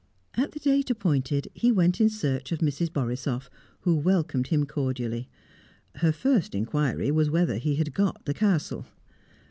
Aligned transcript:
At 0.33 0.53
the 0.53 0.59
date 0.59 0.89
appointed, 0.89 1.49
he 1.53 1.71
went 1.71 2.01
in 2.01 2.09
search 2.09 2.51
of 2.51 2.57
Mrs. 2.57 2.89
Borisoff, 2.91 3.51
who 3.81 3.95
welcomed 3.95 4.47
him 4.47 4.65
cordially. 4.65 5.29
Her 5.97 6.11
first 6.11 6.55
inquiry 6.55 7.11
was 7.11 7.29
whether 7.29 7.57
he 7.57 7.75
had 7.75 7.93
got 7.93 8.25
the 8.25 8.33
Castle. 8.33 8.87